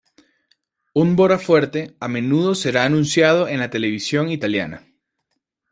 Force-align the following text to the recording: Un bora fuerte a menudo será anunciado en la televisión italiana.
Un 0.95 1.15
bora 1.15 1.37
fuerte 1.37 1.95
a 1.99 2.07
menudo 2.07 2.55
será 2.55 2.85
anunciado 2.85 3.47
en 3.47 3.59
la 3.59 3.69
televisión 3.69 4.31
italiana. 4.31 4.87